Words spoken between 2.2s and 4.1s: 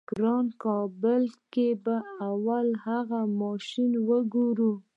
اول اغه ماشين